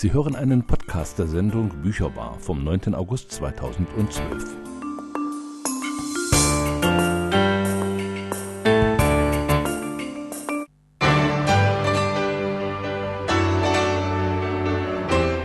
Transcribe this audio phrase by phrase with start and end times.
[0.00, 2.94] Sie hören einen Podcast der Sendung Bücherbar vom 9.
[2.94, 4.44] August 2012.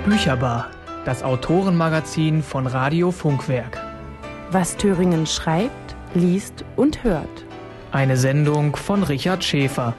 [0.05, 0.69] Bücherbar,
[1.03, 3.81] das Autorenmagazin von Radio Funkwerk.
[4.51, 7.43] Was Thüringen schreibt, liest und hört.
[7.91, 9.95] Eine Sendung von Richard Schäfer.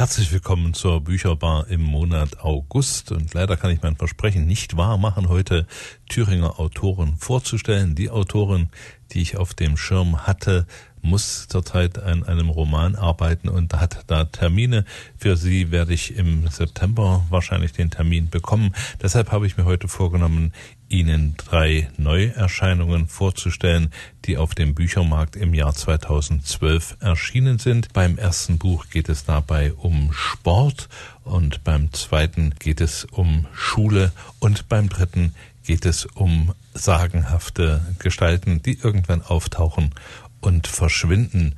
[0.00, 3.12] Herzlich willkommen zur Bücherbar im Monat August.
[3.12, 5.66] Und leider kann ich mein Versprechen nicht wahr machen, heute
[6.08, 7.94] Thüringer Autoren vorzustellen.
[7.96, 8.70] Die Autoren,
[9.12, 10.66] die ich auf dem Schirm hatte,
[11.02, 14.86] muss zurzeit an einem Roman arbeiten und hat da Termine.
[15.18, 18.74] Für sie werde ich im September wahrscheinlich den Termin bekommen.
[19.02, 20.54] Deshalb habe ich mir heute vorgenommen,
[20.90, 23.90] Ihnen drei Neuerscheinungen vorzustellen,
[24.24, 27.92] die auf dem Büchermarkt im Jahr 2012 erschienen sind.
[27.92, 30.88] Beim ersten Buch geht es dabei um Sport
[31.24, 38.60] und beim zweiten geht es um Schule und beim dritten geht es um sagenhafte Gestalten,
[38.60, 39.94] die irgendwann auftauchen
[40.40, 41.54] und verschwinden.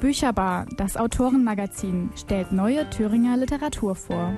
[0.00, 4.32] Bücherbar, das Autorenmagazin, stellt neue Thüringer Literatur vor.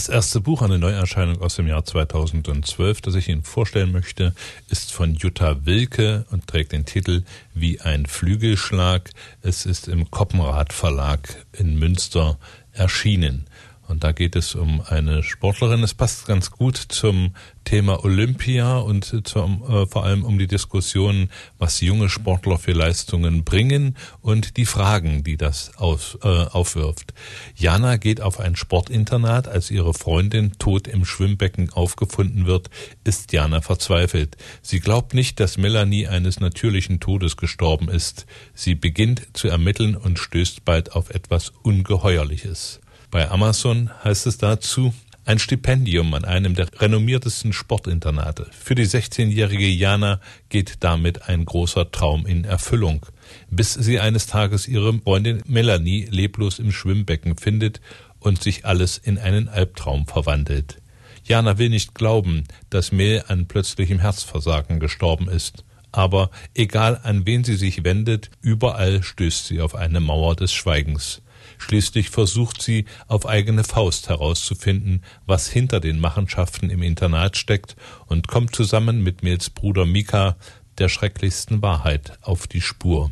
[0.00, 4.34] Das erste Buch, eine Neuerscheinung aus dem Jahr 2012, das ich Ihnen vorstellen möchte,
[4.70, 9.10] ist von Jutta Wilke und trägt den Titel Wie ein Flügelschlag.
[9.42, 12.38] Es ist im Koppenrad Verlag in Münster
[12.72, 13.44] erschienen.
[13.90, 15.82] Und da geht es um eine Sportlerin.
[15.82, 21.28] Es passt ganz gut zum Thema Olympia und zum, äh, vor allem um die Diskussion,
[21.58, 27.14] was junge Sportler für Leistungen bringen und die Fragen, die das auf, äh, aufwirft.
[27.56, 29.48] Jana geht auf ein Sportinternat.
[29.48, 32.70] Als ihre Freundin tot im Schwimmbecken aufgefunden wird,
[33.02, 34.36] ist Jana verzweifelt.
[34.62, 38.26] Sie glaubt nicht, dass Melanie eines natürlichen Todes gestorben ist.
[38.54, 42.80] Sie beginnt zu ermitteln und stößt bald auf etwas Ungeheuerliches.
[43.10, 44.94] Bei Amazon heißt es dazu,
[45.24, 48.46] ein Stipendium an einem der renommiertesten Sportinternate.
[48.52, 53.06] Für die 16-jährige Jana geht damit ein großer Traum in Erfüllung,
[53.50, 57.80] bis sie eines Tages ihre Freundin Melanie leblos im Schwimmbecken findet
[58.20, 60.80] und sich alles in einen Albtraum verwandelt.
[61.24, 65.64] Jana will nicht glauben, dass Mel an plötzlichem Herzversagen gestorben ist.
[65.92, 71.22] Aber egal an wen sie sich wendet, überall stößt sie auf eine Mauer des Schweigens.
[71.58, 78.28] Schließlich versucht sie auf eigene Faust herauszufinden, was hinter den Machenschaften im Internat steckt und
[78.28, 80.36] kommt zusammen mit Mils Bruder Mika
[80.78, 83.10] der schrecklichsten Wahrheit auf die Spur.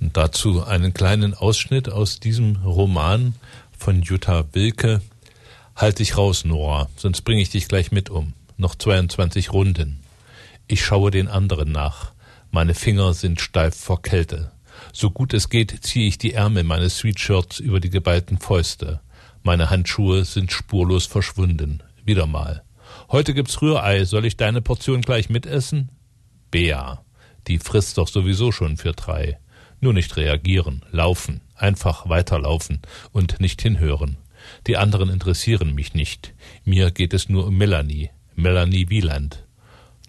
[0.00, 3.34] Und dazu einen kleinen Ausschnitt aus diesem Roman
[3.76, 5.02] von Jutta Wilke.
[5.74, 8.34] Halt dich raus, Nora, sonst bringe ich dich gleich mit um.
[8.56, 10.00] Noch 22 Runden.
[10.66, 12.12] Ich schaue den anderen nach.
[12.50, 14.50] Meine Finger sind steif vor Kälte.
[14.92, 19.00] So gut es geht, ziehe ich die Ärmel meines Sweatshirts über die geballten Fäuste.
[19.42, 21.82] Meine Handschuhe sind spurlos verschwunden.
[22.04, 22.62] Wieder mal.
[23.10, 24.04] Heute gibt's Rührei.
[24.04, 25.90] Soll ich deine Portion gleich mitessen?
[26.50, 27.04] Bea.
[27.46, 29.38] Die frisst doch sowieso schon für drei.
[29.80, 32.82] Nur nicht reagieren, laufen, einfach weiterlaufen
[33.12, 34.16] und nicht hinhören.
[34.66, 36.34] Die anderen interessieren mich nicht.
[36.64, 38.10] Mir geht es nur um Melanie.
[38.34, 39.46] Melanie Wieland.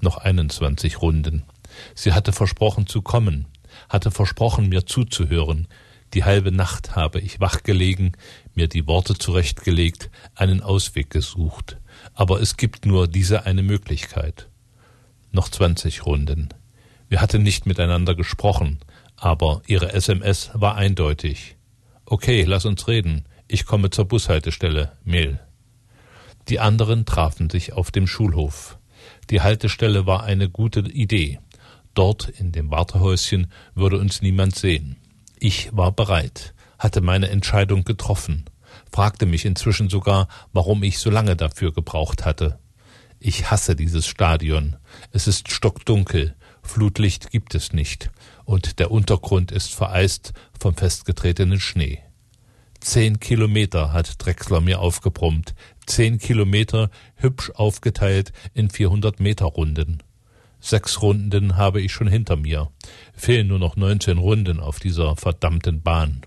[0.02, 1.44] Noch 21 Runden.
[1.94, 3.46] Sie hatte versprochen zu kommen
[3.90, 5.68] hatte versprochen, mir zuzuhören.
[6.14, 8.18] Die halbe Nacht habe ich wachgelegen,
[8.56, 11.78] mir die Worte zurechtgelegt, einen Ausweg gesucht.
[12.14, 14.48] Aber es gibt nur diese eine Möglichkeit.
[15.32, 16.50] Noch zwanzig Runden.
[17.08, 18.80] Wir hatten nicht miteinander gesprochen,
[19.16, 21.58] aber ihre SMS war eindeutig.
[22.06, 23.26] Okay, lass uns reden.
[23.48, 24.94] Ich komme zur Bushaltestelle.
[25.04, 25.40] Mehl.
[26.48, 28.80] Die anderen trafen sich auf dem Schulhof.
[29.30, 31.40] Die Haltestelle war eine gute Idee.
[32.00, 34.96] Dort in dem Wartehäuschen würde uns niemand sehen.
[35.38, 38.46] Ich war bereit, hatte meine Entscheidung getroffen,
[38.90, 42.58] fragte mich inzwischen sogar, warum ich so lange dafür gebraucht hatte.
[43.20, 44.78] Ich hasse dieses Stadion.
[45.12, 48.12] Es ist stockdunkel, Flutlicht gibt es nicht,
[48.46, 52.00] und der Untergrund ist vereist vom festgetretenen Schnee.
[52.80, 55.54] Zehn Kilometer hat Drechsler mir aufgebrummt,
[55.86, 60.02] zehn Kilometer hübsch aufgeteilt in vierhundert Meter Runden.
[60.60, 62.70] Sechs Runden habe ich schon hinter mir.
[63.14, 66.22] Fehlen nur noch neunzehn Runden auf dieser verdammten Bahn.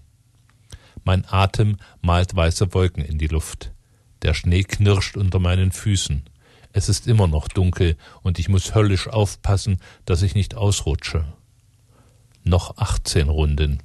[1.04, 3.72] Mein Atem malt weiße Wolken in die Luft.
[4.22, 6.22] Der Schnee knirscht unter meinen Füßen.
[6.72, 11.24] Es ist immer noch dunkel und ich muss höllisch aufpassen, dass ich nicht ausrutsche.
[12.44, 13.82] Noch achtzehn Runden.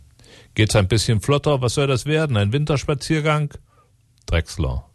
[0.56, 1.62] Geht's ein bisschen flotter?
[1.62, 2.38] Was soll das werden?
[2.38, 3.54] Ein Winterspaziergang?
[4.26, 4.86] Drechsler.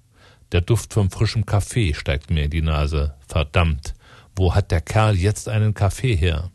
[0.53, 3.15] Der Duft vom frischen Kaffee steigt mir in die Nase.
[3.27, 3.95] Verdammt.
[4.35, 6.51] Wo hat der Kerl jetzt einen Kaffee her?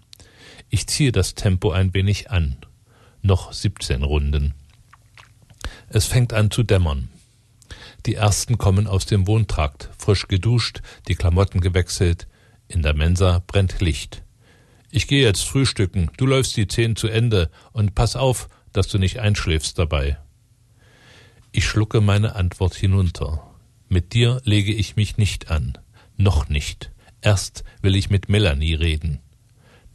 [0.69, 2.57] Ich ziehe das Tempo ein wenig an.
[3.21, 4.53] Noch 17 Runden.
[5.89, 7.09] Es fängt an zu dämmern.
[8.05, 12.27] Die ersten kommen aus dem Wohntrakt, frisch geduscht, die Klamotten gewechselt.
[12.67, 14.23] In der Mensa brennt Licht.
[14.89, 18.97] Ich gehe jetzt frühstücken, du läufst die zehn zu Ende und pass auf, dass du
[18.97, 20.17] nicht einschläfst dabei.
[21.51, 23.43] Ich schlucke meine Antwort hinunter.
[23.89, 25.77] Mit dir lege ich mich nicht an.
[26.17, 26.91] Noch nicht.
[27.21, 29.19] Erst will ich mit Melanie reden.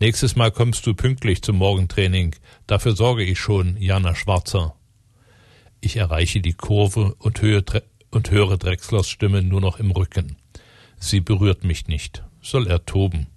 [0.01, 2.35] Nächstes Mal kommst du pünktlich zum Morgentraining.
[2.67, 4.75] Dafür sorge ich schon, Jana Schwarzer.
[5.81, 7.63] Ich erreiche die Kurve und höre,
[8.11, 10.37] und höre Drechslers Stimme nur noch im Rücken.
[10.99, 12.25] Sie berührt mich nicht.
[12.41, 13.29] Soll er toben?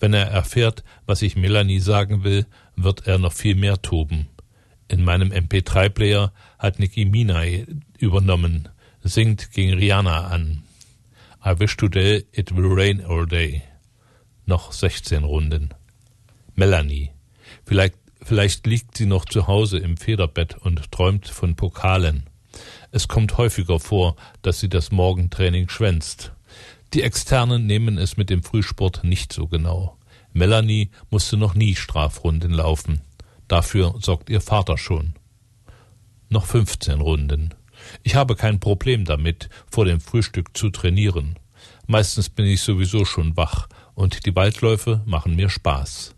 [0.00, 2.46] Wenn er erfährt, was ich Melanie sagen will,
[2.76, 4.28] wird er noch viel mehr toben.
[4.88, 7.66] In meinem MP3-Player hat Nicki Minaj
[7.98, 8.68] übernommen,
[9.02, 10.62] singt gegen Rihanna an.
[11.46, 13.62] I wish today it will rain all day.
[14.46, 15.72] Noch 16 Runden.
[16.56, 17.12] Melanie.
[17.64, 22.24] Vielleicht, vielleicht liegt sie noch zu Hause im Federbett und träumt von Pokalen.
[22.90, 26.32] Es kommt häufiger vor, dass sie das Morgentraining schwänzt.
[26.94, 29.98] Die Externen nehmen es mit dem Frühsport nicht so genau.
[30.32, 33.02] Melanie musste noch nie Strafrunden laufen.
[33.46, 35.14] Dafür sorgt ihr Vater schon.
[36.28, 37.54] Noch 15 Runden.
[38.02, 41.38] Ich habe kein Problem damit, vor dem Frühstück zu trainieren.
[41.86, 46.14] Meistens bin ich sowieso schon wach und die Waldläufe machen mir Spaß.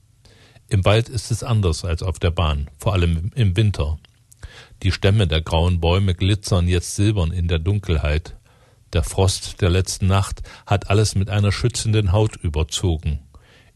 [0.69, 3.99] Im Wald ist es anders als auf der Bahn, vor allem im Winter.
[4.83, 8.37] Die Stämme der grauen Bäume glitzern jetzt silbern in der Dunkelheit.
[8.93, 13.21] Der Frost der letzten Nacht hat alles mit einer schützenden Haut überzogen.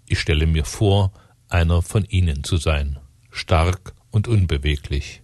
[0.06, 1.12] Ich stelle mir vor,
[1.48, 2.98] einer von ihnen zu sein
[3.32, 5.22] stark und unbeweglich.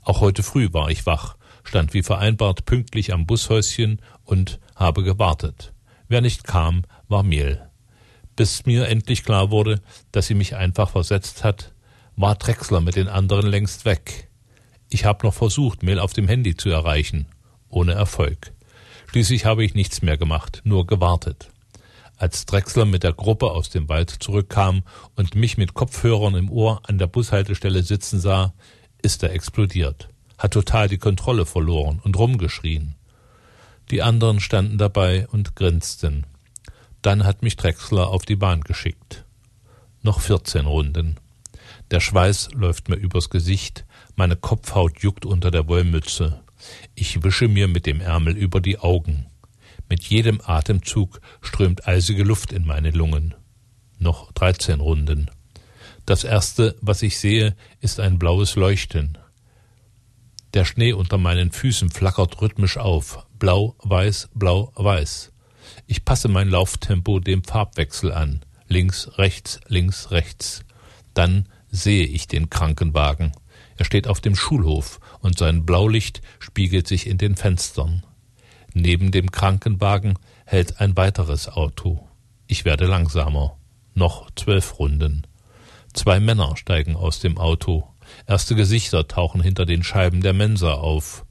[0.00, 5.72] Auch heute früh war ich wach, stand wie vereinbart pünktlich am Bushäuschen und habe gewartet.
[6.08, 7.68] Wer nicht kam, war Mehl.
[8.36, 9.80] Bis mir endlich klar wurde,
[10.10, 11.72] dass sie mich einfach versetzt hat,
[12.16, 14.28] war Drechsler mit den anderen längst weg.
[14.88, 17.26] Ich habe noch versucht, Mehl auf dem Handy zu erreichen,
[17.68, 18.52] ohne Erfolg.
[19.08, 21.50] Schließlich habe ich nichts mehr gemacht, nur gewartet.
[22.16, 24.82] Als Drechsler mit der Gruppe aus dem Wald zurückkam
[25.16, 28.54] und mich mit Kopfhörern im Ohr an der Bushaltestelle sitzen sah,
[29.02, 32.94] ist er explodiert, hat total die Kontrolle verloren und rumgeschrien.
[33.90, 36.24] Die anderen standen dabei und grinsten.
[37.02, 39.24] Dann hat mich Drechsler auf die Bahn geschickt.
[40.02, 41.16] Noch vierzehn Runden.
[41.90, 43.84] Der Schweiß läuft mir übers Gesicht,
[44.16, 46.40] meine Kopfhaut juckt unter der Wollmütze.
[46.94, 49.26] Ich wische mir mit dem Ärmel über die Augen.
[49.88, 53.34] Mit jedem Atemzug strömt eisige Luft in meine Lungen.
[53.98, 55.30] Noch dreizehn Runden.
[56.06, 59.18] Das erste, was ich sehe, ist ein blaues Leuchten.
[60.54, 63.26] Der Schnee unter meinen Füßen flackert rhythmisch auf.
[63.38, 65.32] Blau, weiß, blau, weiß.
[65.86, 68.44] Ich passe mein Lauftempo dem Farbwechsel an.
[68.68, 70.64] Links, rechts, links, rechts.
[71.14, 73.32] Dann sehe ich den Krankenwagen.
[73.76, 78.04] Er steht auf dem Schulhof und sein Blaulicht spiegelt sich in den Fenstern.
[78.74, 82.08] Neben dem Krankenwagen hält ein weiteres Auto.
[82.46, 83.56] Ich werde langsamer.
[83.94, 85.26] Noch zwölf Runden.
[85.94, 87.91] Zwei Männer steigen aus dem Auto.
[88.26, 91.24] Erste Gesichter tauchen hinter den Scheiben der Mensa auf.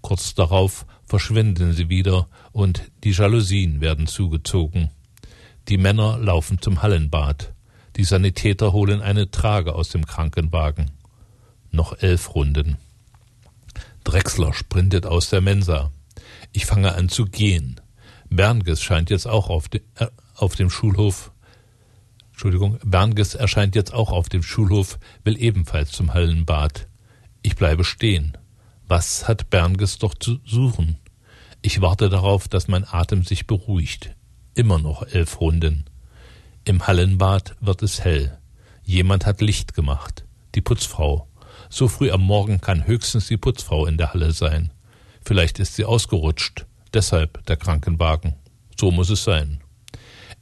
[0.00, 4.90] Kurz darauf verschwinden sie wieder und die Jalousien werden zugezogen.
[5.68, 7.52] Die Männer laufen zum Hallenbad.
[7.96, 10.90] Die Sanitäter holen eine Trage aus dem Krankenwagen.
[11.70, 12.78] Noch elf Runden.
[14.04, 15.92] Drechsler sprintet aus der Mensa.
[16.52, 17.80] Ich fange an zu gehen.
[18.30, 21.32] Bernges scheint jetzt auch auf, de, äh, auf dem Schulhof.
[22.38, 26.86] Entschuldigung, Bernges erscheint jetzt auch auf dem Schulhof, will ebenfalls zum Hallenbad.
[27.42, 28.38] Ich bleibe stehen.
[28.86, 30.98] Was hat Bernges doch zu suchen?
[31.62, 34.14] Ich warte darauf, dass mein Atem sich beruhigt.
[34.54, 35.86] Immer noch elf Runden.
[36.64, 38.38] Im Hallenbad wird es hell.
[38.84, 40.24] Jemand hat Licht gemacht.
[40.54, 41.26] Die Putzfrau.
[41.68, 44.72] So früh am Morgen kann höchstens die Putzfrau in der Halle sein.
[45.24, 48.36] Vielleicht ist sie ausgerutscht, deshalb der Krankenwagen.
[48.78, 49.60] So muss es sein.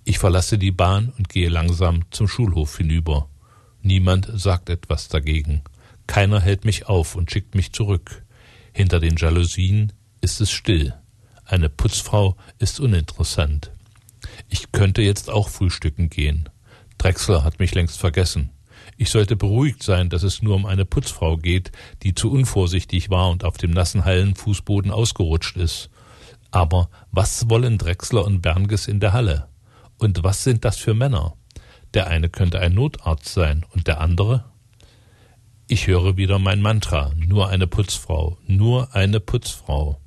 [0.08, 3.28] Ich verlasse die Bahn und gehe langsam zum Schulhof hinüber.
[3.82, 5.62] Niemand sagt etwas dagegen.
[6.06, 8.24] Keiner hält mich auf und schickt mich zurück.
[8.72, 10.94] Hinter den Jalousien ist es still.
[11.44, 13.72] Eine Putzfrau ist uninteressant.
[14.48, 16.48] Ich könnte jetzt auch frühstücken gehen.
[16.98, 18.50] Drechsler hat mich längst vergessen.
[18.96, 21.72] Ich sollte beruhigt sein, dass es nur um eine Putzfrau geht,
[22.04, 25.90] die zu unvorsichtig war und auf dem nassen Hallenfußboden ausgerutscht ist.
[26.52, 29.48] Aber was wollen Drechsler und Bernges in der Halle?
[29.98, 31.34] Und was sind das für Männer?
[31.94, 34.44] Der eine könnte ein Notarzt sein und der andere?
[35.68, 40.00] Ich höre wieder mein Mantra, nur eine Putzfrau, nur eine Putzfrau.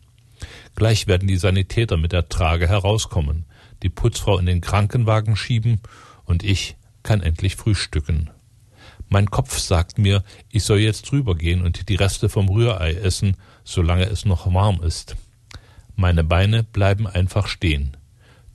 [0.76, 3.46] Gleich werden die Sanitäter mit der Trage herauskommen,
[3.84, 5.82] die Putzfrau in den Krankenwagen schieben
[6.24, 8.30] und ich kann endlich frühstücken.
[9.10, 14.06] Mein Kopf sagt mir, ich soll jetzt rübergehen und die Reste vom Rührei essen, solange
[14.06, 15.16] es noch warm ist.
[15.96, 17.98] Meine Beine bleiben einfach stehen.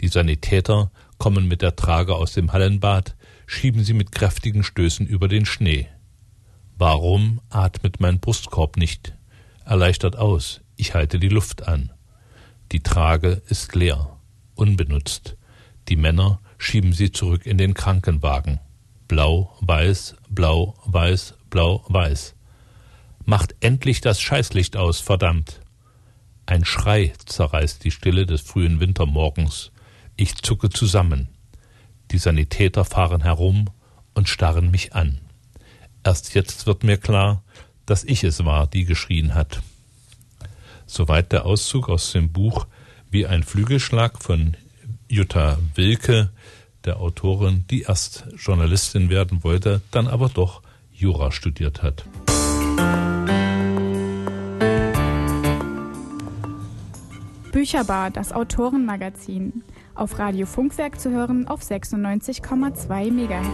[0.00, 3.16] Die Sanitäter kommen mit der Trage aus dem Hallenbad,
[3.46, 5.88] schieben sie mit kräftigen Stößen über den Schnee.
[6.76, 9.14] Warum atmet mein Brustkorb nicht?
[9.64, 11.92] Erleichtert aus, ich halte die Luft an.
[12.72, 14.18] Die Trage ist leer,
[14.54, 15.36] unbenutzt.
[15.88, 18.60] Die Männer schieben sie zurück in den Krankenwagen.
[19.06, 22.34] Blau, weiß, blau, weiß, blau, weiß.
[23.24, 25.60] Macht endlich das Scheißlicht aus, verdammt.
[26.46, 29.72] Ein Schrei zerreißt die Stille des frühen Wintermorgens.
[30.16, 31.28] Ich zucke zusammen.
[32.12, 33.66] Die Sanitäter fahren herum
[34.14, 35.18] und starren mich an.
[36.04, 37.42] Erst jetzt wird mir klar,
[37.84, 39.60] dass ich es war, die geschrien hat.
[40.86, 42.66] Soweit der Auszug aus dem Buch
[43.10, 44.56] Wie ein Flügelschlag von
[45.08, 46.30] Jutta Wilke,
[46.84, 52.04] der Autorin, die erst Journalistin werden wollte, dann aber doch Jura studiert hat.
[57.52, 59.62] Bücherbar, das Autorenmagazin.
[59.96, 63.46] Auf Radio Funkwerk zu hören auf 96,2 MHz.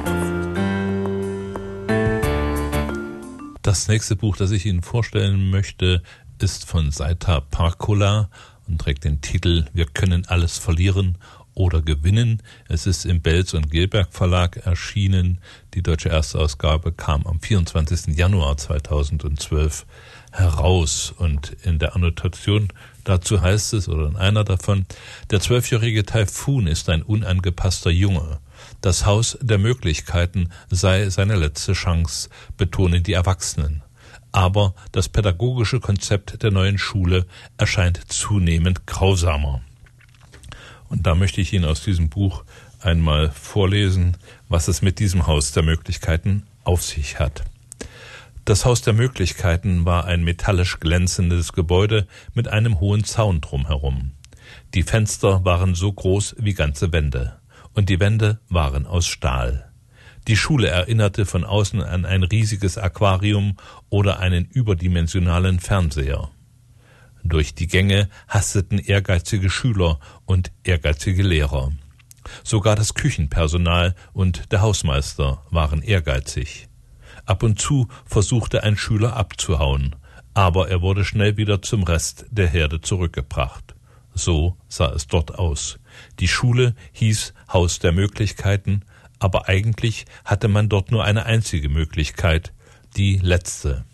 [3.61, 6.03] Das nächste Buch, das ich Ihnen vorstellen möchte,
[6.41, 8.31] ist von Saita Parkola
[8.67, 11.19] und trägt den Titel Wir können alles verlieren
[11.53, 12.43] oder gewinnen.
[12.69, 15.41] Es ist im Belz und Gilberg Verlag erschienen.
[15.75, 18.17] Die deutsche Erstausgabe kam am 24.
[18.17, 19.85] Januar 2012
[20.33, 22.69] heraus und in der Annotation
[23.05, 24.87] dazu heißt es, oder in einer davon,
[25.31, 28.39] der zwölfjährige Taifun ist ein unangepasster Junge.
[28.81, 33.83] Das Haus der Möglichkeiten sei seine letzte Chance, betonen die Erwachsenen.
[34.33, 37.27] Aber das pädagogische Konzept der neuen Schule
[37.57, 39.61] erscheint zunehmend grausamer.
[40.89, 42.45] Und da möchte ich Ihnen aus diesem Buch
[42.81, 44.17] einmal vorlesen,
[44.49, 47.45] was es mit diesem Haus der Möglichkeiten auf sich hat.
[48.45, 54.13] Das Haus der Möglichkeiten war ein metallisch glänzendes Gebäude mit einem hohen Zaun drumherum.
[54.75, 57.39] Die Fenster waren so groß wie ganze Wände,
[57.75, 59.71] und die Wände waren aus Stahl.
[60.27, 63.57] Die Schule erinnerte von außen an ein riesiges Aquarium
[63.89, 66.31] oder einen überdimensionalen Fernseher.
[67.23, 71.73] Durch die Gänge hasteten ehrgeizige Schüler und ehrgeizige Lehrer.
[72.43, 76.70] Sogar das Küchenpersonal und der Hausmeister waren ehrgeizig.
[77.31, 79.95] Ab und zu versuchte ein Schüler abzuhauen,
[80.35, 83.77] aber er wurde schnell wieder zum Rest der Herde zurückgebracht.
[84.13, 85.79] So sah es dort aus.
[86.19, 88.83] Die Schule hieß Haus der Möglichkeiten,
[89.21, 92.53] aber eigentlich hatte man dort nur eine einzige Möglichkeit,
[92.97, 93.85] die letzte.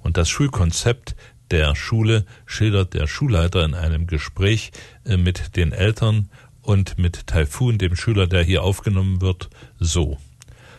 [0.00, 1.16] Und das Schulkonzept
[1.50, 4.72] der Schule schildert der Schulleiter in einem Gespräch
[5.06, 6.28] äh, mit den Eltern
[6.60, 10.18] und mit Taifun, dem Schüler, der hier aufgenommen wird, so.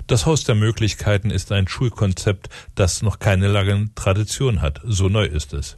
[0.07, 4.81] Das Haus der Möglichkeiten ist ein Schulkonzept, das noch keine lange Tradition hat.
[4.83, 5.77] So neu ist es.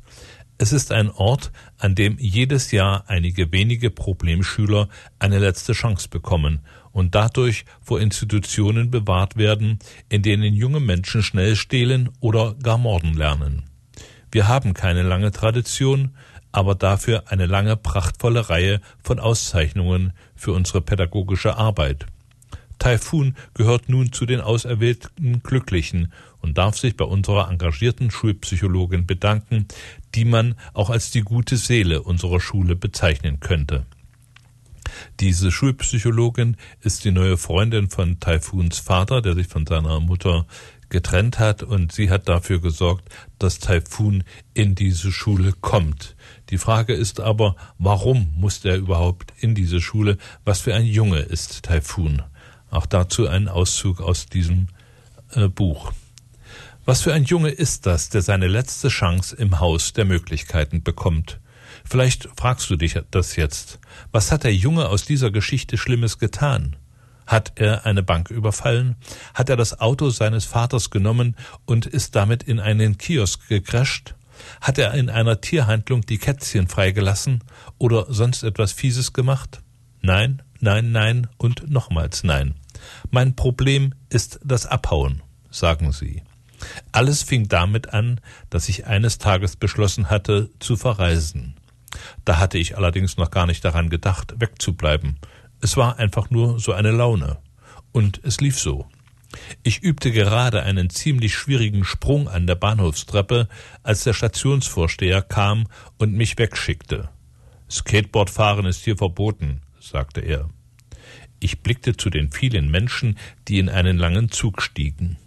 [0.58, 4.88] Es ist ein Ort, an dem jedes Jahr einige wenige Problemschüler
[5.20, 11.56] eine letzte Chance bekommen und dadurch vor Institutionen bewahrt werden, in denen junge Menschen schnell
[11.58, 13.64] stehlen oder gar morden lernen.
[14.32, 16.16] Wir haben keine lange Tradition,
[16.52, 22.06] aber dafür eine lange prachtvolle Reihe von Auszeichnungen für unsere pädagogische Arbeit.
[22.80, 29.68] Taifun gehört nun zu den auserwählten Glücklichen und darf sich bei unserer engagierten Schulpsychologin bedanken,
[30.14, 33.86] die man auch als die gute Seele unserer Schule bezeichnen könnte.
[35.20, 40.46] Diese Schulpsychologin ist die neue Freundin von Taifuns Vater, der sich von seiner Mutter
[40.90, 46.16] getrennt hat und sie hat dafür gesorgt, dass Taifun in diese Schule kommt.
[46.50, 50.18] Die Frage ist aber, warum muss er überhaupt in diese Schule?
[50.44, 52.22] Was für ein Junge ist Taifun?
[52.76, 54.68] Auch dazu ein Auszug aus diesem
[55.32, 55.94] äh, Buch.
[56.84, 61.40] Was für ein Junge ist das, der seine letzte Chance im Haus der Möglichkeiten bekommt?
[61.86, 63.80] Vielleicht fragst du dich das jetzt.
[64.12, 66.76] Was hat der Junge aus dieser Geschichte Schlimmes getan?
[67.26, 68.98] Hat er eine Bank überfallen?
[69.34, 74.16] Hat er das Auto seines Vaters genommen und ist damit in einen Kiosk gecrasht?
[74.60, 77.42] Hat er in einer Tierhandlung die Kätzchen freigelassen
[77.78, 79.62] oder sonst etwas Fieses gemacht?
[80.02, 82.56] Nein, nein, nein und nochmals nein.
[83.12, 86.24] Mein Problem ist das Abhauen, sagen sie.
[86.92, 91.56] Alles fing damit an, dass ich eines Tages beschlossen hatte, zu verreisen.
[92.24, 95.18] Da hatte ich allerdings noch gar nicht daran gedacht, wegzubleiben.
[95.62, 97.38] Es war einfach nur so eine Laune.
[97.92, 98.88] Und es lief so.
[99.64, 103.48] Ich übte gerade einen ziemlich schwierigen Sprung an der Bahnhofstreppe,
[103.84, 107.10] als der Stationsvorsteher kam und mich wegschickte.
[107.70, 110.50] Skateboardfahren ist hier verboten, sagte er.
[111.46, 115.18] Ich blickte zu den vielen Menschen, die in einen langen Zug stiegen.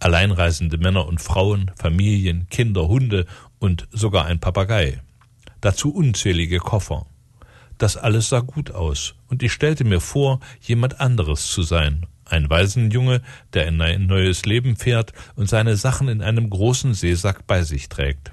[0.00, 3.24] Alleinreisende Männer und Frauen, Familien, Kinder, Hunde
[3.60, 5.00] und sogar ein Papagei.
[5.60, 7.06] Dazu unzählige Koffer.
[7.78, 12.50] Das alles sah gut aus, und ich stellte mir vor, jemand anderes zu sein, ein
[12.50, 13.22] Waisenjunge,
[13.52, 17.88] der in ein neues Leben fährt und seine Sachen in einem großen Seesack bei sich
[17.88, 18.32] trägt.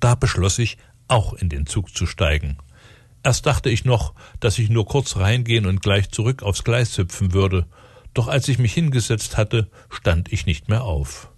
[0.00, 2.56] Da beschloss ich, auch in den Zug zu steigen.
[3.28, 7.34] Erst dachte ich noch, dass ich nur kurz reingehen und gleich zurück aufs Gleis hüpfen
[7.34, 7.66] würde,
[8.14, 11.30] doch als ich mich hingesetzt hatte, stand ich nicht mehr auf.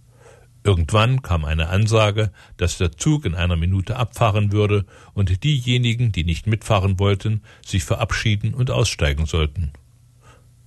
[0.63, 6.23] Irgendwann kam eine Ansage, dass der Zug in einer Minute abfahren würde und diejenigen, die
[6.23, 9.73] nicht mitfahren wollten, sich verabschieden und aussteigen sollten.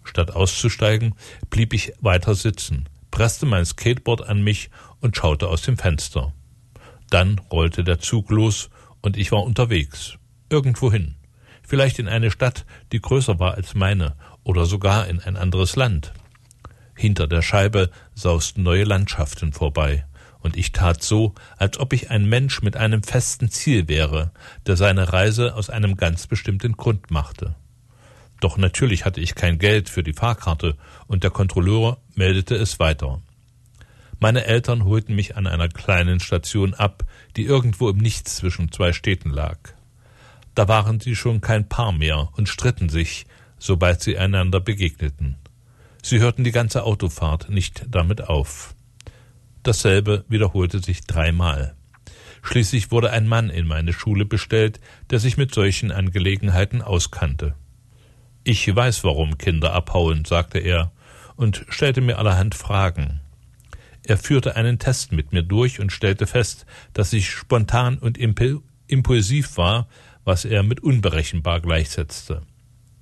[0.03, 1.15] Statt auszusteigen,
[1.49, 6.33] blieb ich weiter sitzen, presste mein Skateboard an mich und schaute aus dem Fenster.
[7.09, 8.69] Dann rollte der Zug los
[9.01, 10.17] und ich war unterwegs,
[10.53, 11.15] irgendwohin,
[11.63, 16.13] vielleicht in eine Stadt, die größer war als meine, oder sogar in ein anderes Land.
[16.95, 20.05] Hinter der Scheibe sausten neue Landschaften vorbei,
[20.41, 24.31] und ich tat so, als ob ich ein Mensch mit einem festen Ziel wäre,
[24.67, 27.55] der seine Reise aus einem ganz bestimmten Grund machte.
[28.39, 33.21] Doch natürlich hatte ich kein Geld für die Fahrkarte, und der Kontrolleur meldete es weiter.
[34.19, 37.03] Meine Eltern holten mich an einer kleinen Station ab,
[37.37, 39.57] die irgendwo im Nichts zwischen zwei Städten lag.
[40.55, 43.25] Da waren sie schon kein Paar mehr und stritten sich,
[43.57, 45.37] sobald sie einander begegneten.
[46.01, 48.75] Sie hörten die ganze Autofahrt nicht damit auf.
[49.63, 51.75] Dasselbe wiederholte sich dreimal.
[52.41, 57.55] Schließlich wurde ein Mann in meine Schule bestellt, der sich mit solchen Angelegenheiten auskannte.
[58.43, 60.91] Ich weiß, warum Kinder abhauen, sagte er
[61.37, 63.21] und stellte mir allerhand Fragen.
[64.03, 69.57] Er führte einen Test mit mir durch und stellte fest, dass ich spontan und impulsiv
[69.57, 69.87] war,
[70.25, 72.41] was er mit unberechenbar gleichsetzte.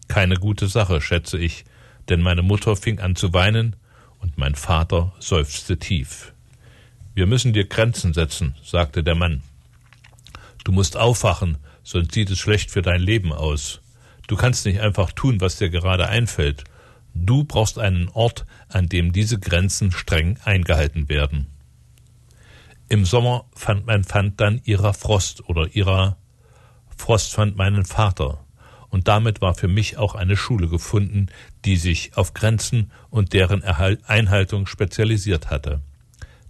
[0.08, 1.66] Keine gute Sache, schätze ich,
[2.10, 3.75] denn meine Mutter fing an zu weinen
[4.20, 6.34] und mein Vater seufzte tief.
[7.14, 9.42] Wir müssen dir Grenzen setzen, sagte der Mann.
[10.64, 13.81] Du musst aufwachen, sonst sieht es schlecht für dein Leben aus.
[14.27, 16.64] Du kannst nicht einfach tun, was dir gerade einfällt.
[17.14, 21.48] Du brauchst einen Ort, an dem diese Grenzen streng eingehalten werden.
[22.88, 26.18] Im Sommer fand mein Pfand dann ihrer Frost oder ihrer
[27.01, 28.46] Frost fand meinen Vater.
[28.90, 31.29] Und damit war für mich auch eine Schule gefunden,
[31.66, 35.81] die sich auf Grenzen und deren Einhaltung spezialisiert hatte.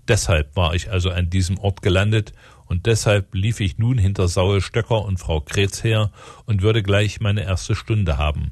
[0.10, 2.34] Deshalb war ich also an diesem Ort gelandet
[2.66, 6.12] und deshalb lief ich nun hinter Saul Stöcker und Frau Kretz her
[6.46, 8.52] und würde gleich meine erste Stunde haben.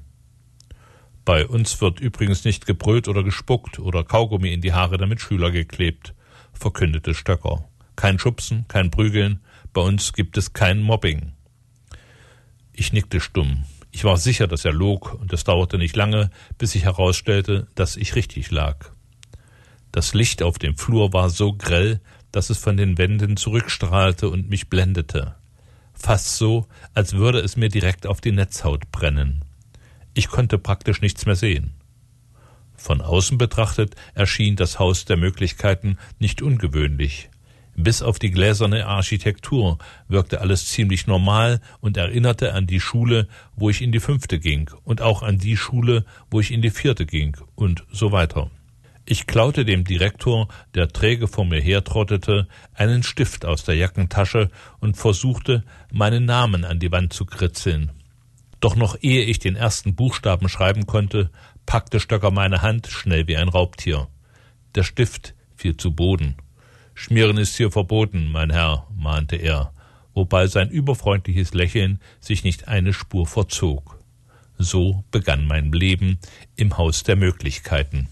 [1.25, 5.51] Bei uns wird übrigens nicht gebrüllt oder gespuckt oder Kaugummi in die Haare der Mitschüler
[5.51, 6.13] geklebt,
[6.53, 7.67] verkündete Stöcker.
[7.97, 9.41] Kein Schubsen, kein Prügeln,
[9.73, 11.33] bei uns gibt es kein Mobbing.
[12.79, 13.65] Ich nickte stumm.
[13.91, 17.97] Ich war sicher, dass er log, und es dauerte nicht lange, bis sich herausstellte, dass
[17.97, 18.91] ich richtig lag.
[19.91, 21.99] Das Licht auf dem Flur war so grell,
[22.31, 25.35] dass es von den Wänden zurückstrahlte und mich blendete.
[25.93, 29.43] Fast so, als würde es mir direkt auf die Netzhaut brennen.
[30.13, 31.73] Ich konnte praktisch nichts mehr sehen.
[32.77, 37.29] Von außen betrachtet erschien das Haus der Möglichkeiten nicht ungewöhnlich.
[37.81, 39.77] Bis auf die gläserne Architektur
[40.09, 44.69] wirkte alles ziemlich normal und erinnerte an die Schule, wo ich in die fünfte ging,
[44.83, 48.51] und auch an die Schule, wo ich in die vierte ging, und so weiter.
[49.05, 54.49] Ich klaute dem Direktor, der träge vor mir hertrottete, einen Stift aus der Jackentasche
[54.81, 57.93] und versuchte, meinen Namen an die Wand zu kritzeln.
[58.59, 61.29] Doch noch ehe ich den ersten Buchstaben schreiben konnte,
[61.65, 64.09] packte Stöcker meine Hand schnell wie ein Raubtier.
[64.75, 66.35] Der Stift fiel zu Boden.
[67.01, 69.71] Schmieren ist hier verboten, mein Herr, mahnte er,
[70.13, 73.97] wobei sein überfreundliches Lächeln sich nicht eine Spur verzog.
[74.57, 76.19] So begann mein Leben
[76.57, 78.09] im Haus der Möglichkeiten.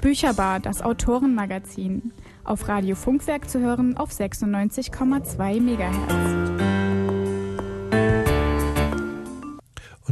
[0.00, 2.12] Bücherbar, das Autorenmagazin.
[2.44, 6.41] Auf Radio Funkwerk zu hören auf 96,2 MHz.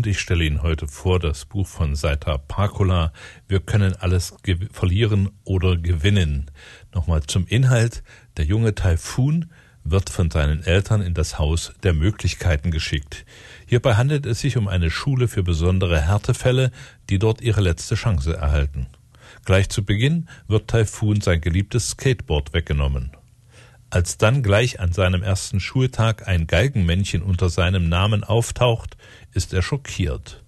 [0.00, 3.12] Und ich stelle Ihnen heute vor das Buch von Saita Pakula.
[3.48, 4.34] Wir können alles
[4.72, 6.50] verlieren oder gewinnen.
[6.94, 8.02] Nochmal zum Inhalt.
[8.38, 9.50] Der junge Taifun
[9.84, 13.26] wird von seinen Eltern in das Haus der Möglichkeiten geschickt.
[13.66, 16.70] Hierbei handelt es sich um eine Schule für besondere Härtefälle,
[17.10, 18.86] die dort ihre letzte Chance erhalten.
[19.44, 23.10] Gleich zu Beginn wird Taifun sein geliebtes Skateboard weggenommen.
[23.90, 28.96] Als dann gleich an seinem ersten Schultag ein Geigenmännchen unter seinem Namen auftaucht,
[29.34, 30.44] ist er schockiert.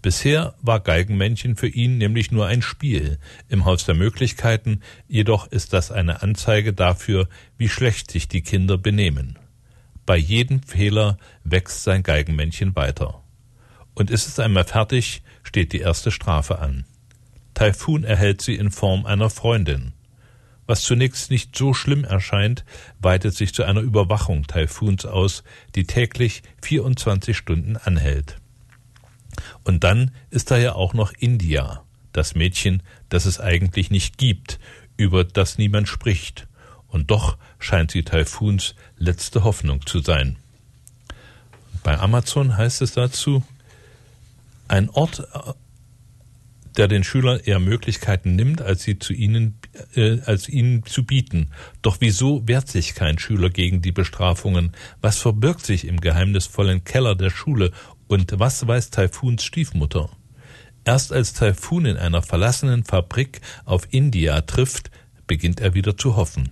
[0.00, 5.74] Bisher war Geigenmännchen für ihn nämlich nur ein Spiel im Haus der Möglichkeiten, jedoch ist
[5.74, 7.28] das eine Anzeige dafür,
[7.58, 9.38] wie schlecht sich die Kinder benehmen.
[10.06, 13.22] Bei jedem Fehler wächst sein Geigenmännchen weiter.
[13.94, 16.84] Und ist es einmal fertig, steht die erste Strafe an.
[17.54, 19.92] Taifun erhält sie in Form einer Freundin.
[20.66, 22.64] Was zunächst nicht so schlimm erscheint,
[23.00, 28.38] weitet sich zu einer Überwachung Taifuns aus, die täglich 24 Stunden anhält.
[29.64, 34.58] Und dann ist da ja auch noch India, das Mädchen, das es eigentlich nicht gibt,
[34.96, 36.48] über das niemand spricht.
[36.88, 40.36] Und doch scheint sie Taifuns letzte Hoffnung zu sein.
[41.82, 43.44] Bei Amazon heißt es dazu,
[44.66, 45.22] ein Ort,
[46.76, 49.58] der den Schülern eher Möglichkeiten nimmt, als sie zu ihnen,
[49.94, 51.50] äh, als ihnen zu bieten.
[51.82, 54.72] Doch wieso wehrt sich kein Schüler gegen die Bestrafungen?
[55.00, 57.72] Was verbirgt sich im geheimnisvollen Keller der Schule?
[58.08, 60.10] Und was weiß Taifuns Stiefmutter?
[60.84, 64.90] Erst als Taifun in einer verlassenen Fabrik auf India trifft,
[65.26, 66.50] beginnt er wieder zu hoffen.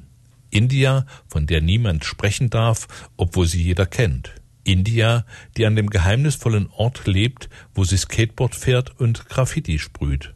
[0.50, 4.32] India, von der niemand sprechen darf, obwohl sie jeder kennt.
[4.64, 5.24] India,
[5.56, 10.34] die an dem geheimnisvollen Ort lebt, wo sie Skateboard fährt und Graffiti sprüht.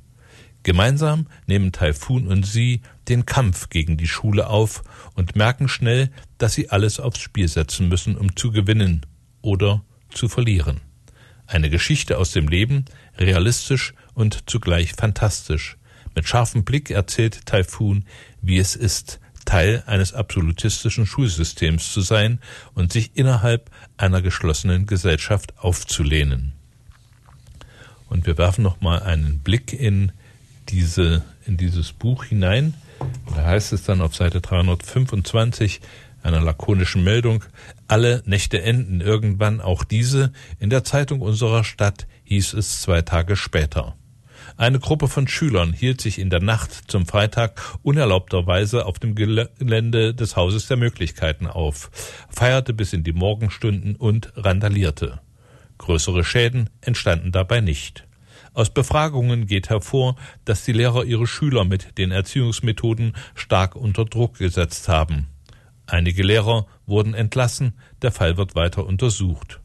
[0.63, 4.83] Gemeinsam nehmen Taifun und sie den Kampf gegen die Schule auf
[5.15, 9.07] und merken schnell, dass sie alles aufs Spiel setzen müssen, um zu gewinnen
[9.41, 10.81] oder zu verlieren.
[11.47, 12.85] Eine Geschichte aus dem Leben,
[13.17, 15.79] realistisch und zugleich fantastisch.
[16.15, 18.05] Mit scharfem Blick erzählt Taifun,
[18.43, 22.39] wie es ist, Teil eines absolutistischen Schulsystems zu sein
[22.75, 26.53] und sich innerhalb einer geschlossenen Gesellschaft aufzulehnen.
[28.09, 30.13] Und wir werfen noch mal einen Blick in
[30.69, 32.75] diese in dieses Buch hinein.
[33.35, 35.81] Da heißt es dann auf Seite 325
[36.23, 37.45] einer lakonischen Meldung,
[37.87, 40.33] alle Nächte enden irgendwann, auch diese.
[40.59, 43.97] In der Zeitung unserer Stadt hieß es zwei Tage später.
[44.59, 50.15] Eine Gruppe von Schülern hielt sich in der Nacht zum Freitag unerlaubterweise auf dem Gelände
[50.15, 51.93] des Hauses der Möglichkeiten auf,
[52.29, 55.21] feierte bis in die Morgenstunden und randalierte.
[55.79, 58.09] Größere Schäden entstanden dabei nicht.
[58.53, 64.39] Aus Befragungen geht hervor, dass die Lehrer ihre Schüler mit den Erziehungsmethoden stark unter Druck
[64.39, 65.29] gesetzt haben.
[65.87, 69.61] Einige Lehrer wurden entlassen, der Fall wird weiter untersucht.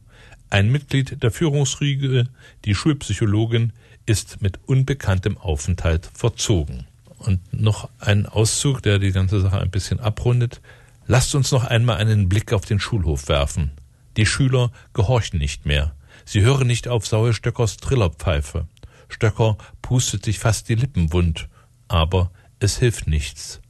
[0.54, 2.28] Ein Mitglied der Führungsriege,
[2.64, 3.72] die Schulpsychologin,
[4.06, 6.86] ist mit unbekanntem Aufenthalt verzogen.
[7.18, 10.60] Und noch ein Auszug, der die ganze Sache ein bisschen abrundet.
[11.08, 13.72] Lasst uns noch einmal einen Blick auf den Schulhof werfen.
[14.16, 15.96] Die Schüler gehorchen nicht mehr.
[16.24, 18.68] Sie hören nicht auf Saue Stöckers Trillerpfeife.
[19.08, 21.48] Stöcker pustet sich fast die Lippen wund,
[21.88, 23.60] aber es hilft nichts.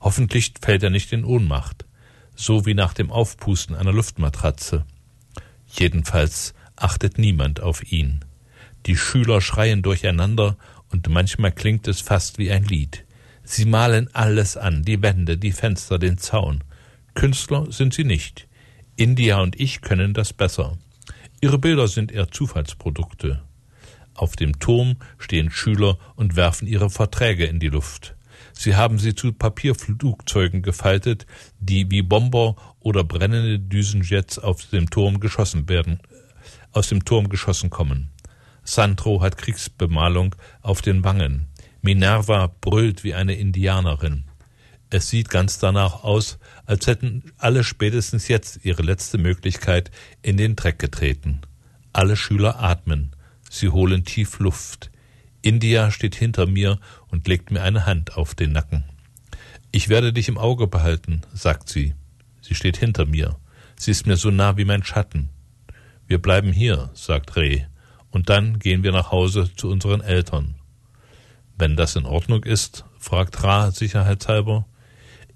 [0.00, 1.84] Hoffentlich fällt er nicht in Ohnmacht,
[2.34, 4.86] so wie nach dem Aufpusten einer Luftmatratze.
[5.70, 8.20] Jedenfalls achtet niemand auf ihn.
[8.86, 10.56] Die Schüler schreien durcheinander
[10.90, 13.04] und manchmal klingt es fast wie ein Lied.
[13.44, 16.64] Sie malen alles an, die Wände, die Fenster, den Zaun.
[17.14, 18.48] Künstler sind sie nicht.
[18.96, 20.78] India und ich können das besser.
[21.40, 23.42] Ihre Bilder sind eher Zufallsprodukte.
[24.14, 28.14] Auf dem Turm stehen Schüler und werfen ihre Verträge in die Luft.
[28.52, 31.26] Sie haben sie zu Papierflugzeugen gefaltet,
[31.58, 36.00] die wie Bomber oder brennende Düsenjets auf dem Turm geschossen werden,
[36.72, 38.10] aus dem Turm geschossen kommen.
[38.64, 41.46] Sandro hat Kriegsbemalung auf den Wangen.
[41.82, 44.24] Minerva brüllt wie eine Indianerin.
[44.90, 49.90] Es sieht ganz danach aus, als hätten alle spätestens jetzt ihre letzte Möglichkeit
[50.20, 51.40] in den Dreck getreten.
[51.92, 53.14] Alle Schüler atmen.
[53.48, 54.90] Sie holen tief Luft.
[55.42, 58.84] India steht hinter mir und legt mir eine Hand auf den Nacken.
[59.72, 61.94] Ich werde dich im Auge behalten, sagt sie.
[62.40, 63.36] Sie steht hinter mir.
[63.76, 65.28] Sie ist mir so nah wie mein Schatten.
[66.06, 67.64] Wir bleiben hier, sagt Reh
[68.10, 70.56] und dann gehen wir nach Hause zu unseren Eltern.
[71.56, 74.66] Wenn das in Ordnung ist, fragt Ra sicherheitshalber.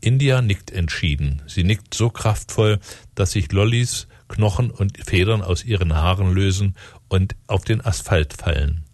[0.01, 1.43] India nickt entschieden.
[1.47, 2.81] Sie nickt so kraftvoll,
[3.15, 6.75] dass sich Lollis Knochen und Federn aus ihren Haaren lösen
[7.09, 8.85] und auf den Asphalt fallen.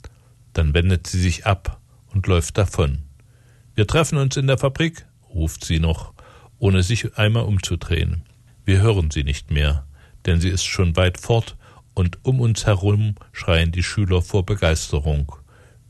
[0.52, 1.80] Dann wendet sie sich ab
[2.12, 3.04] und läuft davon.
[3.74, 6.12] Wir treffen uns in der Fabrik, ruft sie noch,
[6.60, 8.22] ohne sich einmal umzudrehen.
[8.64, 9.84] Wir hören sie nicht mehr,
[10.26, 11.56] denn sie ist schon weit fort
[11.94, 15.34] und um uns herum schreien die Schüler vor Begeisterung.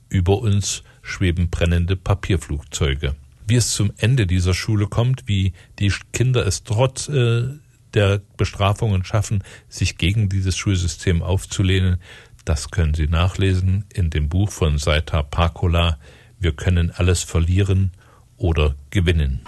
[0.09, 3.15] Über uns schweben brennende Papierflugzeuge.
[3.47, 7.49] Wie es zum Ende dieser Schule kommt, wie die Kinder es trotz äh,
[7.95, 11.99] der Bestrafungen schaffen, sich gegen dieses Schulsystem aufzulehnen,
[12.45, 15.99] das können Sie nachlesen in dem Buch von Saita Pakula
[16.39, 17.93] Wir können alles verlieren
[18.37, 19.43] oder gewinnen.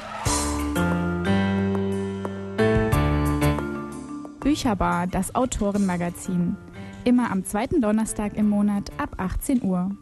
[4.42, 6.57] Bücherbar, das Autorenmagazin.
[7.05, 9.92] Immer am zweiten Donnerstag im Monat ab 18 Uhr.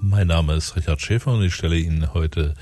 [0.00, 2.54] Mein Name ist Richard Schäfer und ich stelle Ihnen heute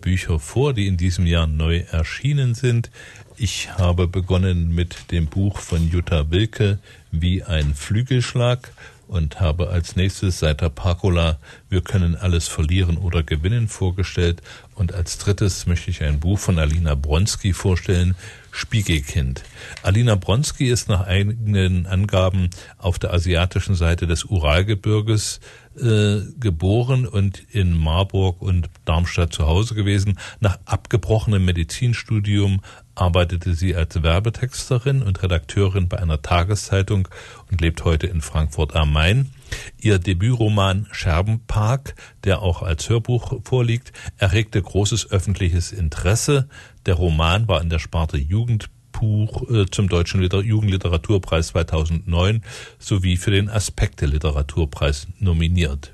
[0.00, 2.90] Bücher vor, die in diesem Jahr neu erschienen sind.
[3.36, 6.80] Ich habe begonnen mit dem Buch von Jutta Wilke
[7.12, 8.72] wie ein Flügelschlag
[9.12, 14.40] und habe als nächstes Seiter Parkola Wir können alles verlieren oder gewinnen vorgestellt
[14.74, 18.14] und als drittes möchte ich ein Buch von Alina Bronski vorstellen,
[18.50, 19.44] Spiegelkind.
[19.82, 22.48] Alina Bronski ist nach eigenen Angaben
[22.78, 25.40] auf der asiatischen Seite des Uralgebirges
[25.78, 30.18] äh, geboren und in Marburg und Darmstadt zu Hause gewesen.
[30.40, 32.60] Nach abgebrochenem Medizinstudium
[32.94, 37.08] arbeitete sie als Werbetexterin und Redakteurin bei einer Tageszeitung
[37.50, 39.30] und lebt heute in Frankfurt am Main.
[39.78, 46.48] Ihr Debütroman Scherbenpark, der auch als Hörbuch vorliegt, erregte großes öffentliches Interesse.
[46.86, 52.42] Der Roman war in der Sparte Jugendbuch äh, zum Deutschen Liter Jugendliteraturpreis 2009
[52.78, 55.92] sowie für den Aspekte Literaturpreis nominiert.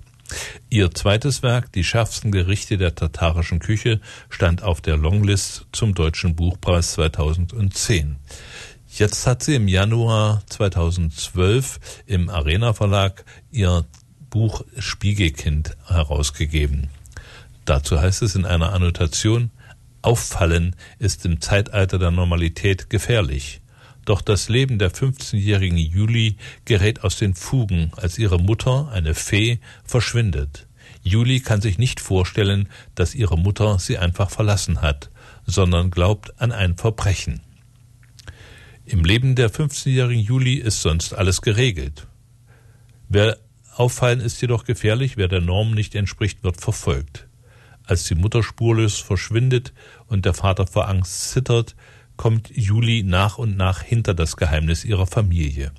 [0.71, 6.37] Ihr zweites Werk, Die schärfsten Gerichte der tatarischen Küche, stand auf der Longlist zum Deutschen
[6.37, 8.17] Buchpreis 2010.
[8.91, 13.85] Jetzt hat sie im Januar 2012 im Arena Verlag ihr
[14.31, 16.89] Buch Spiegelkind herausgegeben.
[17.65, 19.51] Dazu heißt es in einer Annotation,
[20.01, 23.61] Auffallen ist im Zeitalter der Normalität gefährlich.
[24.09, 29.59] Doch das Leben der 15-jährigen Juli gerät aus den Fugen, als ihre Mutter, eine Fee,
[29.85, 30.67] verschwindet.
[31.03, 35.11] Juli kann sich nicht vorstellen, dass ihre Mutter sie einfach verlassen hat,
[35.45, 37.43] sondern glaubt an ein Verbrechen.
[38.87, 42.07] Im Leben der 15-jährigen Juli ist sonst alles geregelt.
[43.11, 43.37] Wer
[43.77, 47.29] auffallen ist jedoch gefährlich, wer der Norm nicht entspricht, wird verfolgt.
[47.85, 49.75] Als die Mutter spurlos verschwindet
[50.07, 51.77] und der Vater vor Angst zittert,
[52.19, 55.73] kommt Juli nach und nach hinter das Geheimnis ihrer Familie.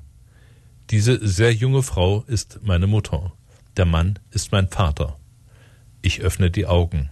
[0.91, 3.33] Diese sehr junge Frau ist meine Mutter,
[3.75, 5.19] der Mann ist mein Vater.
[6.01, 7.09] Ich öffne die Augen.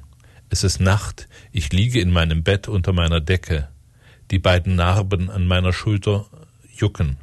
[0.49, 3.67] Es ist Nacht, ich liege in meinem Bett unter meiner Decke.
[4.31, 6.27] Die beiden Narben an meiner Schulter
[6.73, 7.17] jucken.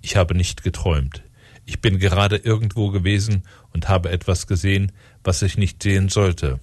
[0.00, 1.22] Ich habe nicht geträumt.
[1.64, 6.58] Ich bin gerade irgendwo gewesen und habe etwas gesehen, was ich nicht sehen sollte.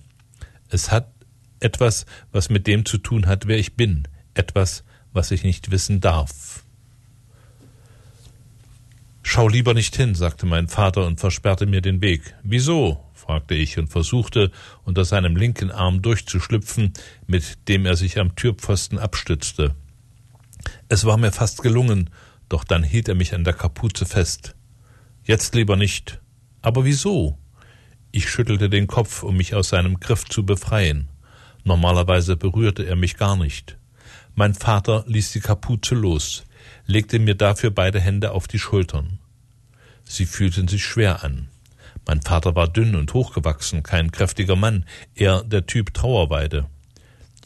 [0.70, 1.12] Es hat
[1.60, 6.02] etwas, was mit dem zu tun hat, wer ich bin, etwas, was ich nicht wissen
[6.02, 6.64] darf.
[9.24, 12.36] Schau lieber nicht hin, sagte mein Vater und versperrte mir den Weg.
[12.44, 13.04] Wieso?
[13.14, 14.52] fragte ich und versuchte,
[14.86, 16.94] unter seinem linken Arm durchzuschlüpfen,
[17.28, 19.76] mit dem er sich am Türpfosten abstützte.
[20.88, 22.10] Es war mir fast gelungen,
[22.50, 24.56] doch dann hielt er mich an der Kapuze fest.
[25.24, 26.22] Jetzt lieber nicht.
[26.62, 27.38] Aber wieso?
[28.12, 31.10] Ich schüttelte den Kopf, um mich aus seinem Griff zu befreien.
[31.64, 33.78] Normalerweise berührte er mich gar nicht.
[34.36, 36.46] Mein Vater ließ die Kapuze los,
[36.86, 39.20] legte mir dafür beide Hände auf die Schultern.
[40.06, 41.50] Sie fühlten sich schwer an.
[42.06, 46.68] Mein Vater war dünn und hochgewachsen, kein kräftiger Mann, eher der Typ Trauerweide.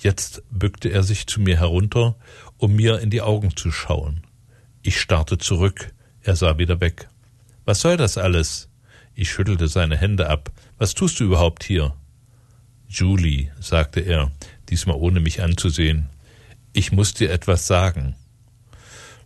[0.01, 2.15] Jetzt bückte er sich zu mir herunter,
[2.57, 4.21] um mir in die Augen zu schauen.
[4.83, 7.07] Ich starrte zurück, er sah wieder weg.
[7.65, 8.69] Was soll das alles?
[9.13, 10.51] Ich schüttelte seine Hände ab.
[10.77, 11.93] Was tust du überhaupt hier?
[12.87, 14.31] Julie, sagte er,
[14.69, 16.09] diesmal ohne mich anzusehen.
[16.73, 18.15] Ich muss dir etwas sagen.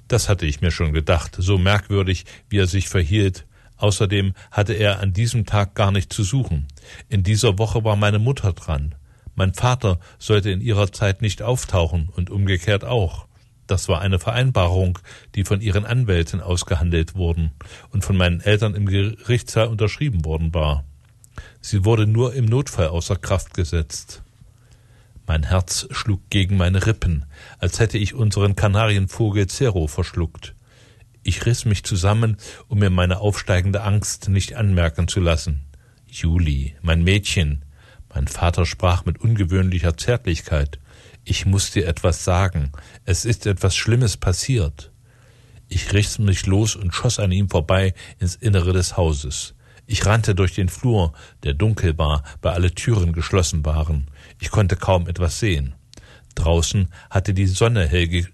[0.10, 3.46] Das hatte ich mir schon gedacht, so merkwürdig, wie er sich verhielt.
[3.78, 6.68] Außerdem hatte er an diesem Tag gar nicht zu suchen.
[7.08, 8.96] In dieser Woche war meine Mutter dran.
[9.36, 13.28] Mein Vater sollte in ihrer Zeit nicht auftauchen und umgekehrt auch.
[13.68, 15.00] Das war eine Vereinbarung,
[15.34, 17.52] die von ihren Anwälten ausgehandelt wurden
[17.90, 20.84] und von meinen Eltern im Gerichtssaal unterschrieben worden war.
[21.62, 24.22] Sie wurde nur im Notfall außer Kraft gesetzt.
[25.28, 27.26] Mein Herz schlug gegen meine Rippen,
[27.58, 30.54] als hätte ich unseren Kanarienvogel Zero verschluckt.
[31.24, 35.62] Ich riss mich zusammen, um mir meine aufsteigende Angst nicht anmerken zu lassen.
[36.08, 37.66] Juli, mein Mädchen.
[38.14, 40.80] Mein Vater sprach mit ungewöhnlicher Zärtlichkeit.
[41.28, 42.72] Ich muss dir etwas sagen.
[43.04, 44.92] Es ist etwas Schlimmes passiert.
[45.68, 49.56] Ich riss mich los und schoss an ihm vorbei ins Innere des Hauses.
[49.88, 54.12] Ich rannte durch den Flur, der dunkel war, weil alle Türen geschlossen waren.
[54.40, 55.74] Ich konnte kaum etwas sehen.
[56.36, 58.28] Draußen hatte die Sonne hell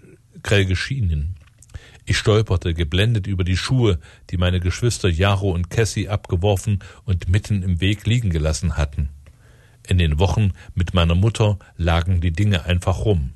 [0.44, 1.38] grell geschienen.
[2.06, 4.00] Ich stolperte geblendet über die Schuhe,
[4.32, 9.10] die meine Geschwister Jaro und Cassie abgeworfen und mitten im Weg liegen gelassen hatten.
[9.92, 13.34] In den Wochen mit meiner Mutter lagen die Dinge einfach rum.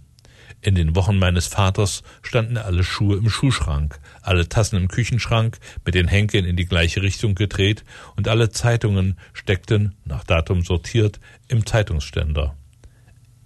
[0.61, 5.95] In den Wochen meines Vaters standen alle Schuhe im Schuhschrank, alle Tassen im Küchenschrank mit
[5.95, 7.83] den Henkeln in die gleiche Richtung gedreht
[8.15, 12.55] und alle Zeitungen steckten, nach Datum sortiert, im Zeitungsständer.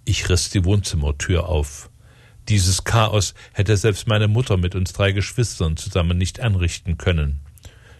[0.04, 1.90] Ich riss die Wohnzimmertür auf.
[2.48, 7.40] Dieses Chaos hätte selbst meine Mutter mit uns drei Geschwistern zusammen nicht anrichten können.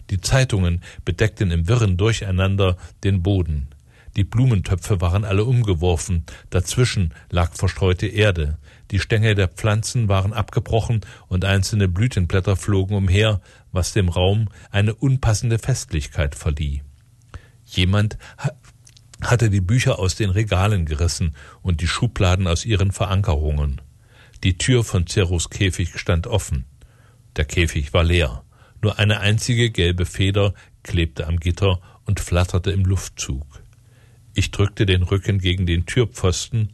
[0.09, 3.67] Die Zeitungen bedeckten im wirren Durcheinander den Boden.
[4.15, 8.57] Die Blumentöpfe waren alle umgeworfen, dazwischen lag verstreute Erde,
[8.91, 14.93] die Stängel der Pflanzen waren abgebrochen und einzelne Blütenblätter flogen umher, was dem Raum eine
[14.93, 16.81] unpassende Festlichkeit verlieh.
[17.65, 18.17] Jemand
[19.21, 23.79] hatte die Bücher aus den Regalen gerissen und die Schubladen aus ihren Verankerungen.
[24.43, 26.65] Die Tür von Ceros Käfig stand offen.
[27.37, 28.43] Der Käfig war leer.
[28.81, 33.60] Nur eine einzige gelbe Feder klebte am Gitter und flatterte im Luftzug.
[34.41, 36.73] Ich drückte den Rücken gegen den Türpfosten,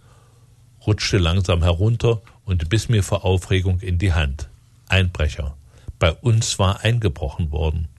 [0.86, 4.48] rutschte langsam herunter und biss mir vor Aufregung in die Hand.
[4.88, 5.58] Einbrecher.
[6.00, 7.90] Bei uns war eingebrochen worden.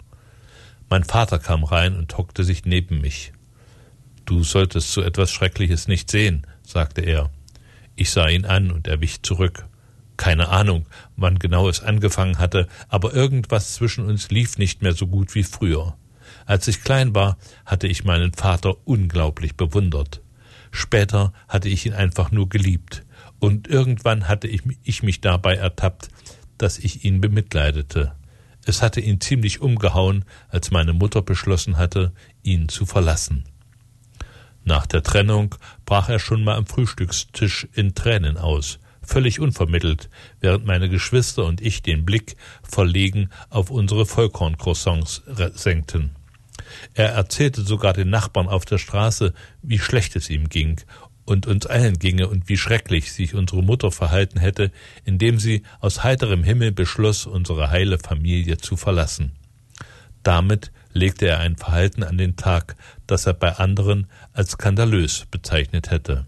[0.88, 3.34] Mein Vater kam rein und hockte sich neben mich.
[4.24, 7.30] Du solltest so etwas Schreckliches nicht sehen, sagte er.
[7.94, 9.66] Ich sah ihn an und er wich zurück.
[10.16, 10.86] Keine Ahnung,
[11.18, 15.42] wann genau es angefangen hatte, aber irgendwas zwischen uns lief nicht mehr so gut wie
[15.42, 15.94] früher.
[16.48, 20.22] Als ich klein war, hatte ich meinen Vater unglaublich bewundert.
[20.70, 23.04] Später hatte ich ihn einfach nur geliebt,
[23.38, 26.08] und irgendwann hatte ich, ich mich dabei ertappt,
[26.56, 28.14] dass ich ihn bemitleidete.
[28.64, 33.44] Es hatte ihn ziemlich umgehauen, als meine Mutter beschlossen hatte, ihn zu verlassen.
[34.64, 40.08] Nach der Trennung brach er schon mal am Frühstückstisch in Tränen aus, völlig unvermittelt,
[40.40, 46.17] während meine Geschwister und ich den Blick verlegen auf unsere Vollkorncroissants senkten.
[46.94, 50.80] Er erzählte sogar den Nachbarn auf der Straße, wie schlecht es ihm ging
[51.24, 54.70] und uns allen ginge und wie schrecklich sich unsere Mutter verhalten hätte,
[55.04, 59.32] indem sie aus heiterem Himmel beschloss, unsere heile Familie zu verlassen.
[60.22, 62.76] Damit legte er ein Verhalten an den Tag,
[63.06, 66.26] das er bei anderen als skandalös bezeichnet hätte.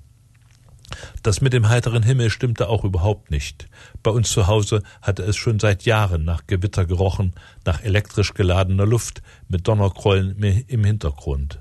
[1.22, 3.68] Das mit dem heiteren Himmel stimmte auch überhaupt nicht.
[4.03, 8.87] Bei uns zu Hause hatte es schon seit Jahren nach Gewitter gerochen, nach elektrisch geladener
[8.87, 11.61] Luft mit Donnerkrollen im Hintergrund.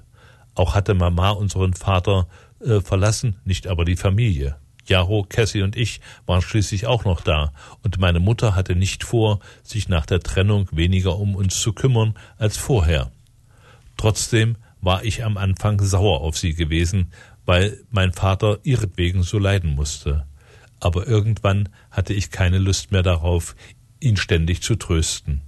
[0.56, 2.28] Auch hatte Mama unseren Vater
[2.60, 4.58] äh, verlassen, nicht aber die Familie.
[4.86, 9.40] Jaro, Cassie und ich waren schließlich auch noch da, und meine Mutter hatte nicht vor,
[9.64, 13.12] sich nach der Trennung weniger um uns zu kümmern als vorher.
[13.98, 17.12] Trotzdem war ich am Anfang sauer auf sie gewesen,
[17.50, 20.28] weil mein Vater ihretwegen so leiden musste.
[20.80, 23.56] Aber irgendwann hatte ich keine Lust mehr darauf,
[24.00, 25.42] ihn ständig zu trösten.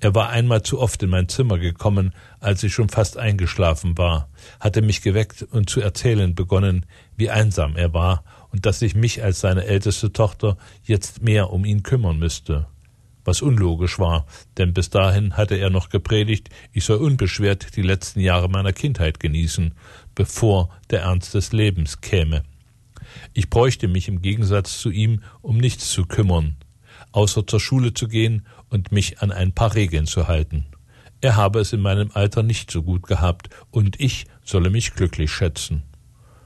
[0.00, 4.30] Er war einmal zu oft in mein Zimmer gekommen, als ich schon fast eingeschlafen war,
[4.58, 9.22] hatte mich geweckt und zu erzählen begonnen, wie einsam er war und dass ich mich
[9.22, 12.68] als seine älteste Tochter jetzt mehr um ihn kümmern müsste.
[13.26, 14.26] Was unlogisch war,
[14.56, 19.20] denn bis dahin hatte er noch gepredigt, ich soll unbeschwert die letzten Jahre meiner Kindheit
[19.20, 19.74] genießen
[20.14, 22.42] bevor der Ernst des Lebens käme.
[23.32, 26.56] Ich bräuchte mich im Gegensatz zu ihm um nichts zu kümmern,
[27.12, 30.66] außer zur Schule zu gehen und mich an ein paar Regeln zu halten.
[31.20, 35.32] Er habe es in meinem Alter nicht so gut gehabt, und ich solle mich glücklich
[35.32, 35.82] schätzen.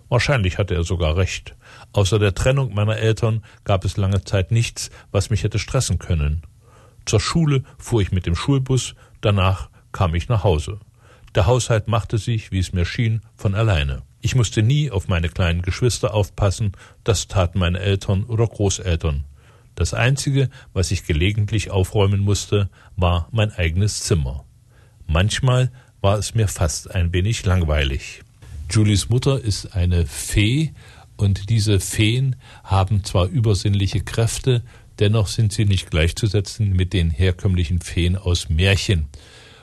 [0.08, 1.56] Wahrscheinlich hatte er sogar recht.
[1.92, 6.42] Außer der Trennung meiner Eltern gab es lange Zeit nichts, was mich hätte stressen können.
[7.06, 10.78] Zur Schule fuhr ich mit dem Schulbus, danach kam ich nach Hause.
[11.38, 14.02] Der Haushalt machte sich, wie es mir schien, von alleine.
[14.20, 16.72] Ich musste nie auf meine kleinen Geschwister aufpassen,
[17.04, 19.22] das taten meine Eltern oder Großeltern.
[19.76, 24.46] Das Einzige, was ich gelegentlich aufräumen musste, war mein eigenes Zimmer.
[25.06, 25.70] Manchmal
[26.00, 28.24] war es mir fast ein wenig langweilig.
[28.68, 30.72] Julies Mutter ist eine Fee,
[31.16, 32.34] und diese Feen
[32.64, 34.64] haben zwar übersinnliche Kräfte,
[34.98, 39.06] dennoch sind sie nicht gleichzusetzen mit den herkömmlichen Feen aus Märchen.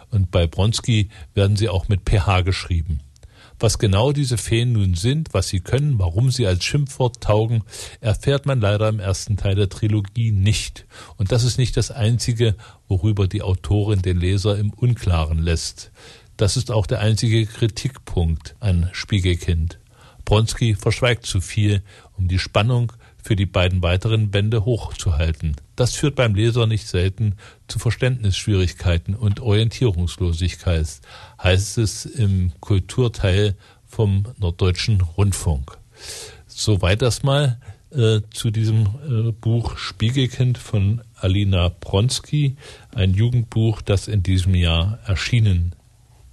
[0.10, 2.99] Und bei Bronski werden sie auch mit PH geschrieben.
[3.60, 7.64] Was genau diese Feen nun sind, was sie können, warum sie als Schimpfwort taugen,
[8.01, 10.86] erfährt man leider im ersten Teil der Trilogie nicht.
[11.16, 12.56] Und das ist nicht das Einzige,
[12.89, 15.91] worüber die Autorin den Leser im Unklaren lässt.
[16.36, 19.80] Das ist auch der einzige Kritikpunkt an Spiegelkind.
[20.26, 21.82] Bronski verschweigt zu viel,
[22.18, 22.91] um die Spannung
[23.26, 25.56] für die beiden weiteren Bände hochzuhalten.
[25.76, 31.02] Das führt beim Leser nicht selten zu Verständnisschwierigkeiten und Orientierungslosigkeit,
[31.42, 33.56] heißt es im Kulturteil
[33.88, 35.76] vom Norddeutschen Rundfunk.
[36.46, 37.60] Soweit das mal
[37.90, 42.58] äh, zu diesem äh, Buch Spiegelkind von Alina Bronski,
[42.94, 45.74] ein Jugendbuch, das in diesem Jahr erschienen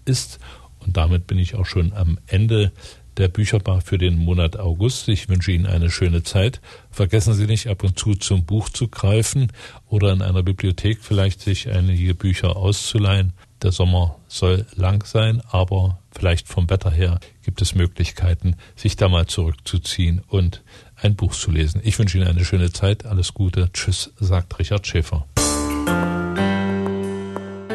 [0.05, 0.41] ist.
[0.81, 2.71] Und damit bin ich auch schon am Ende
[3.17, 5.09] der Bücherbar für den Monat August.
[5.09, 6.61] Ich wünsche Ihnen eine schöne Zeit.
[6.91, 9.53] Vergessen Sie nicht, ab und zu zum Buch zu greifen
[9.89, 13.33] oder in einer Bibliothek vielleicht sich einige Bücher auszuleihen.
[13.63, 19.09] Der Sommer soll lang sein, aber vielleicht vom Wetter her gibt es Möglichkeiten, sich da
[19.09, 20.63] mal zurückzuziehen und
[20.97, 21.81] ein Buch zu lesen.
[21.85, 23.07] Ich wünsche Ihnen eine schöne Zeit.
[23.07, 23.71] Alles Gute.
[23.73, 25.27] Tschüss, sagt Richard Schäfer.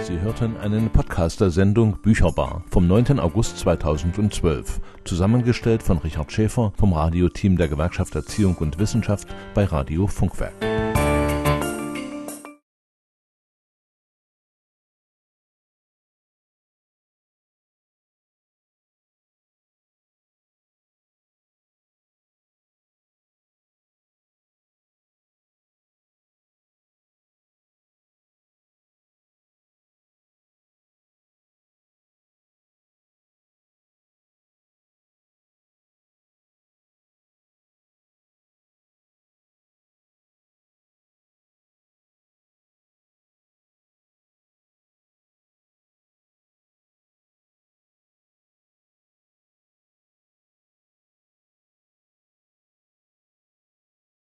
[0.08, 3.20] Sie hörten eine Podcaster-Sendung Bücherbar vom 9.
[3.20, 10.08] August 2012, zusammengestellt von Richard Schäfer vom Radioteam der Gewerkschaft Erziehung und Wissenschaft bei Radio
[10.08, 10.54] Funkwerk.